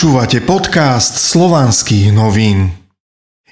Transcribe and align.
Počúvate 0.00 0.40
podcast 0.40 1.20
slovanských 1.20 2.08
novín. 2.08 2.72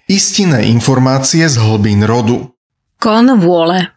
Istinné 0.08 0.64
informácie 0.72 1.44
z 1.44 1.60
hlbín 1.60 2.08
rodu. 2.08 2.56
Kon 2.96 3.28
vôle 3.36 3.92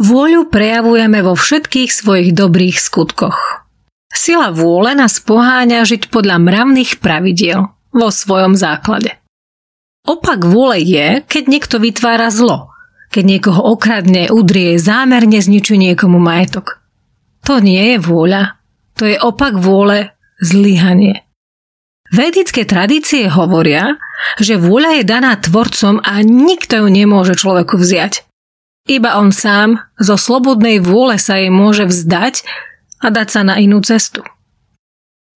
Vôľu 0.00 0.48
prejavujeme 0.48 1.20
vo 1.20 1.36
všetkých 1.36 1.92
svojich 1.92 2.32
dobrých 2.32 2.80
skutkoch. 2.80 3.36
Sila 4.08 4.48
vôle 4.48 4.96
nás 4.96 5.20
poháňa 5.20 5.84
žiť 5.84 6.08
podľa 6.08 6.40
mravných 6.40 7.04
pravidiel 7.04 7.76
vo 7.92 8.08
svojom 8.08 8.56
základe. 8.56 9.20
Opak 10.08 10.40
vôle 10.48 10.80
je, 10.80 11.20
keď 11.20 11.52
niekto 11.52 11.76
vytvára 11.76 12.32
zlo, 12.32 12.72
keď 13.12 13.24
niekoho 13.28 13.60
okradne, 13.76 14.32
udrie, 14.32 14.80
zámerne 14.80 15.36
zničí 15.36 15.76
niekomu 15.76 16.16
majetok. 16.16 16.80
To 17.44 17.60
nie 17.60 17.92
je 17.92 17.98
vôľa, 18.00 18.56
to 18.96 19.04
je 19.04 19.20
opak 19.20 19.60
vôle 19.60 20.16
zlyhanie. 20.40 21.24
Vedické 22.10 22.66
tradície 22.66 23.30
hovoria, 23.30 23.94
že 24.42 24.58
vôľa 24.58 24.98
je 24.98 25.04
daná 25.06 25.38
tvorcom 25.38 26.02
a 26.02 26.18
nikto 26.26 26.82
ju 26.82 26.88
nemôže 26.90 27.38
človeku 27.38 27.78
vziať. 27.78 28.26
Iba 28.90 29.22
on 29.22 29.30
sám 29.30 29.78
zo 29.94 30.18
slobodnej 30.18 30.82
vôle 30.82 31.22
sa 31.22 31.38
jej 31.38 31.54
môže 31.54 31.86
vzdať 31.86 32.42
a 32.98 33.14
dať 33.14 33.28
sa 33.30 33.40
na 33.46 33.62
inú 33.62 33.78
cestu. 33.86 34.26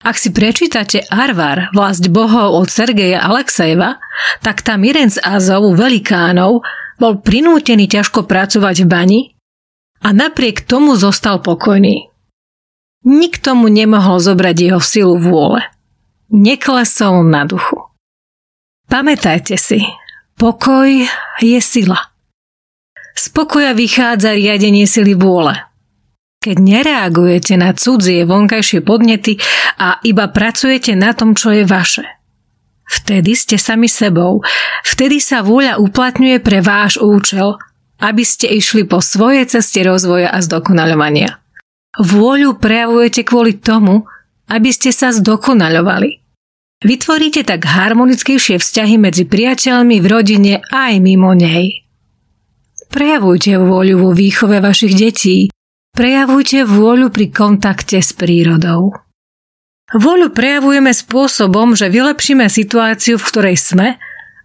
Ak 0.03 0.19
si 0.19 0.29
prečítate 0.35 1.07
Arvar, 1.07 1.71
vlast 1.71 2.11
bohov 2.11 2.53
od 2.53 2.67
Sergeja 2.67 3.23
Alexejeva, 3.23 3.97
tak 4.43 4.61
tam 4.61 4.83
jeden 4.83 5.09
z 5.09 5.17
Azov, 5.23 5.65
velikánov, 5.73 6.61
bol 6.99 7.23
prinútený 7.23 7.87
ťažko 7.87 8.27
pracovať 8.27 8.83
v 8.83 8.87
bani 8.87 9.21
a 10.03 10.11
napriek 10.11 10.67
tomu 10.67 10.99
zostal 10.99 11.39
pokojný. 11.39 12.11
Nikto 13.05 13.53
mu 13.53 13.69
nemohol 13.69 14.17
zobrať 14.17 14.55
jeho 14.57 14.81
silu 14.81 15.15
vôle. 15.21 15.61
Neklesol 16.33 17.21
na 17.21 17.45
duchu. 17.45 17.77
Pamätajte 18.89 19.61
si, 19.61 19.85
pokoj 20.41 20.89
je 21.37 21.59
sila. 21.61 22.11
Z 23.13 23.29
pokoja 23.29 23.77
vychádza 23.77 24.33
riadenie 24.33 24.89
sily 24.89 25.13
vôle. 25.13 25.53
Keď 26.41 26.57
nereagujete 26.57 27.55
na 27.61 27.77
cudzie 27.77 28.25
vonkajšie 28.25 28.81
podnety 28.81 29.37
a 29.77 30.01
iba 30.01 30.29
pracujete 30.29 30.97
na 30.97 31.13
tom, 31.13 31.37
čo 31.37 31.53
je 31.53 31.63
vaše. 31.65 32.05
Vtedy 32.85 33.33
ste 33.33 33.57
sami 33.57 33.89
sebou, 33.89 34.45
vtedy 34.85 35.17
sa 35.17 35.41
vôľa 35.41 35.81
uplatňuje 35.81 36.37
pre 36.41 36.61
váš 36.61 37.01
účel, 37.01 37.57
aby 38.01 38.21
ste 38.21 38.49
išli 38.49 38.85
po 38.85 39.01
svojej 39.01 39.49
ceste 39.49 39.81
rozvoja 39.81 40.29
a 40.29 40.41
zdokonaľovania. 40.41 41.44
Vôľu 41.95 42.59
prejavujete 42.59 43.23
kvôli 43.23 43.55
tomu, 43.55 44.03
aby 44.51 44.69
ste 44.71 44.91
sa 44.91 45.15
zdokonaľovali. 45.15 46.23
Vytvoríte 46.83 47.47
tak 47.47 47.63
harmonickejšie 47.63 48.59
vzťahy 48.59 48.99
medzi 48.99 49.23
priateľmi 49.23 50.03
v 50.03 50.07
rodine 50.11 50.53
aj 50.59 50.93
mimo 50.99 51.31
nej. 51.31 51.87
Prejavujte 52.91 53.57
vôľu 53.57 53.95
vo 54.05 54.11
výchove 54.11 54.59
vašich 54.59 54.93
detí. 54.93 55.37
Prejavujte 55.95 56.67
vôľu 56.67 57.07
pri 57.09 57.31
kontakte 57.31 58.03
s 58.03 58.11
prírodou. 58.11 58.91
Vôľu 59.95 60.35
prejavujeme 60.35 60.91
spôsobom, 60.91 61.79
že 61.79 61.87
vylepšíme 61.87 62.51
situáciu, 62.51 63.15
v 63.15 63.27
ktorej 63.31 63.57
sme, 63.57 63.87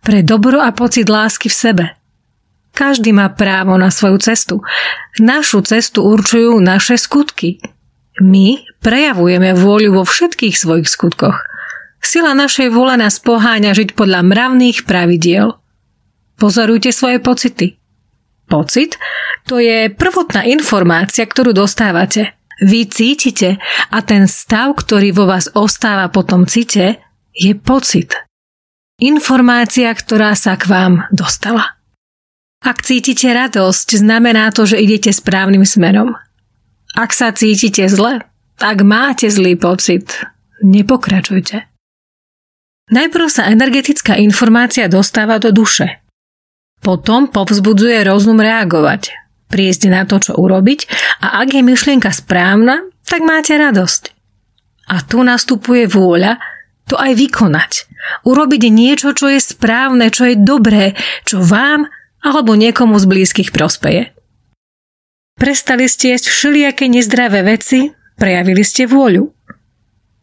pre 0.00 0.22
dobro 0.22 0.62
a 0.62 0.70
pocit 0.70 1.10
lásky 1.10 1.50
v 1.50 1.58
sebe– 1.58 1.86
každý 2.70 3.12
má 3.12 3.28
právo 3.32 3.76
na 3.76 3.92
svoju 3.92 4.18
cestu. 4.22 4.62
Našu 5.20 5.60
cestu 5.66 6.06
určujú 6.06 6.58
naše 6.62 6.96
skutky. 6.96 7.60
My 8.20 8.60
prejavujeme 8.84 9.56
vôľu 9.56 10.00
vo 10.00 10.04
všetkých 10.04 10.56
svojich 10.56 10.88
skutkoch. 10.88 11.40
Sila 12.00 12.32
našej 12.32 12.72
vôle 12.72 12.96
nás 12.96 13.20
poháňa 13.20 13.76
žiť 13.76 13.92
podľa 13.92 14.24
mravných 14.24 14.88
pravidiel. 14.88 15.60
Pozorujte 16.40 16.92
svoje 16.96 17.20
pocity. 17.20 17.76
Pocit 18.48 18.96
to 19.46 19.60
je 19.60 19.90
prvotná 19.92 20.46
informácia, 20.48 21.24
ktorú 21.24 21.56
dostávate. 21.56 22.36
Vy 22.60 22.92
cítite 22.92 23.56
a 23.88 23.98
ten 24.04 24.28
stav, 24.28 24.76
ktorý 24.76 25.16
vo 25.16 25.24
vás 25.24 25.48
ostáva 25.56 26.12
po 26.12 26.22
tom 26.22 26.44
cite, 26.44 27.00
je 27.32 27.56
pocit. 27.56 28.12
Informácia, 29.00 29.88
ktorá 29.96 30.36
sa 30.36 30.60
k 30.60 30.68
vám 30.68 31.08
dostala. 31.08 31.79
Ak 32.60 32.84
cítite 32.84 33.32
radosť, 33.32 34.04
znamená 34.04 34.52
to, 34.52 34.68
že 34.68 34.76
idete 34.76 35.08
správnym 35.16 35.64
smerom. 35.64 36.12
Ak 36.92 37.16
sa 37.16 37.32
cítite 37.32 37.88
zle, 37.88 38.20
ak 38.60 38.78
máte 38.84 39.32
zlý 39.32 39.56
pocit, 39.56 40.12
nepokračujte. 40.60 41.64
Najprv 42.90 43.26
sa 43.32 43.48
energetická 43.48 44.18
informácia 44.20 44.90
dostáva 44.90 45.40
do 45.40 45.54
duše. 45.54 46.04
Potom 46.84 47.32
povzbudzuje 47.32 48.04
rozum 48.04 48.36
reagovať, 48.42 49.14
prísť 49.48 49.82
na 49.88 50.04
to, 50.04 50.20
čo 50.20 50.36
urobiť 50.36 50.90
a 51.24 51.40
ak 51.40 51.56
je 51.56 51.62
myšlienka 51.64 52.12
správna, 52.12 52.84
tak 53.08 53.24
máte 53.24 53.56
radosť. 53.56 54.12
A 54.90 55.00
tu 55.06 55.22
nastupuje 55.22 55.86
vôľa 55.86 56.36
to 56.90 56.98
aj 56.98 57.14
vykonať. 57.14 57.72
Urobiť 58.26 58.62
niečo, 58.74 59.14
čo 59.14 59.30
je 59.30 59.38
správne, 59.38 60.10
čo 60.10 60.26
je 60.26 60.34
dobré, 60.34 60.98
čo 61.22 61.38
vám 61.38 61.86
alebo 62.20 62.52
niekomu 62.56 63.00
z 63.00 63.06
blízkych 63.08 63.50
prospeje. 63.52 64.12
Prestali 65.40 65.88
ste 65.88 66.12
jesť 66.12 66.28
všelijaké 66.28 66.84
nezdravé 66.92 67.40
veci, 67.40 67.88
prejavili 68.20 68.60
ste 68.60 68.84
vôľu. 68.84 69.32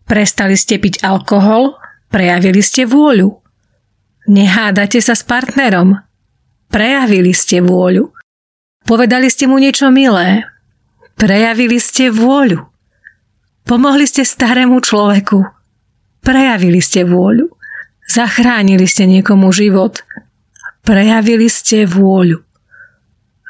Prestali 0.05 0.53
ste 0.53 0.77
piť 0.77 1.01
alkohol, 1.01 1.73
prejavili 2.13 2.61
ste 2.61 2.85
vôľu. 2.85 3.33
Nehádate 4.29 5.01
sa 5.01 5.17
s 5.17 5.25
partnerom, 5.25 5.97
prejavili 6.69 7.33
ste 7.33 7.65
vôľu. 7.65 8.13
Povedali 8.85 9.27
ste 9.27 9.49
mu 9.49 9.57
niečo 9.59 9.91
milé, 9.91 10.47
prejavili 11.17 11.81
ste 11.81 12.13
vôľu. 12.13 12.63
Pomohli 13.67 14.07
ste 14.07 14.23
starému 14.23 14.79
človeku, 14.79 15.43
prejavili 16.23 16.79
ste 16.79 17.03
vôľu. 17.03 17.51
Zachránili 18.07 18.87
ste 18.87 19.03
niekomu 19.03 19.51
život, 19.51 20.06
Prejavili 20.87 21.51
ste 21.51 21.83
vôľu. 21.83 22.47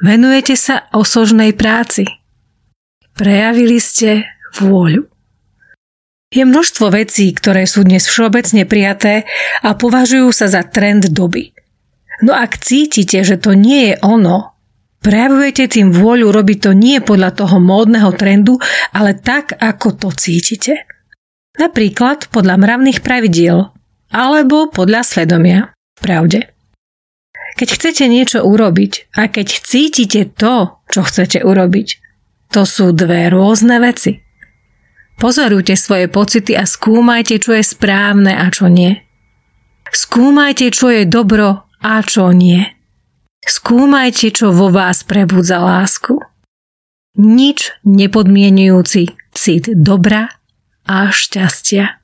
Venujete 0.01 0.57
sa 0.57 0.89
osožnej 0.89 1.53
práci. 1.53 2.09
Prejavili 3.13 3.77
ste 3.77 4.25
vôľu. 4.57 5.05
Je 6.33 6.41
množstvo 6.41 6.89
vecí, 6.89 7.29
ktoré 7.37 7.69
sú 7.69 7.85
dnes 7.85 8.09
všeobecne 8.09 8.65
prijaté 8.65 9.29
a 9.61 9.77
považujú 9.77 10.33
sa 10.33 10.49
za 10.49 10.65
trend 10.65 11.13
doby. 11.13 11.53
No 12.25 12.33
ak 12.33 12.57
cítite, 12.57 13.21
že 13.21 13.37
to 13.37 13.53
nie 13.53 13.93
je 13.93 14.01
ono, 14.01 14.57
prejavujete 15.05 15.77
tým 15.77 15.93
vôľu 15.93 16.33
robiť 16.33 16.57
to 16.57 16.71
nie 16.73 16.97
podľa 17.05 17.37
toho 17.37 17.61
módneho 17.61 18.17
trendu, 18.17 18.57
ale 18.97 19.13
tak, 19.13 19.53
ako 19.61 19.93
to 19.93 20.09
cítite. 20.09 20.89
Napríklad 21.61 22.33
podľa 22.33 22.57
mravných 22.57 23.05
pravidiel 23.05 23.69
alebo 24.09 24.73
podľa 24.73 25.05
svedomia. 25.05 25.69
Pravde. 26.01 26.56
Keď 27.57 27.69
chcete 27.73 28.05
niečo 28.05 28.45
urobiť 28.45 29.17
a 29.17 29.25
keď 29.33 29.47
cítite 29.65 30.29
to, 30.29 30.77
čo 30.85 31.01
chcete 31.01 31.41
urobiť, 31.41 31.87
to 32.53 32.63
sú 32.63 32.93
dve 32.93 33.33
rôzne 33.33 33.81
veci. 33.81 34.21
Pozorujte 35.17 35.73
svoje 35.73 36.05
pocity 36.05 36.53
a 36.53 36.69
skúmajte, 36.69 37.41
čo 37.41 37.57
je 37.57 37.65
správne 37.65 38.37
a 38.37 38.45
čo 38.53 38.69
nie. 38.69 39.01
Skúmajte, 39.89 40.69
čo 40.69 40.93
je 40.93 41.09
dobro 41.09 41.65
a 41.81 41.93
čo 42.05 42.29
nie. 42.29 42.61
Skúmajte, 43.41 44.29
čo 44.29 44.53
vo 44.53 44.69
vás 44.69 45.01
prebudza 45.01 45.57
lásku. 45.57 46.21
Nič 47.17 47.73
nepodmienujúci 47.81 49.17
cit 49.33 49.65
dobra 49.73 50.29
a 50.85 51.09
šťastia. 51.09 51.96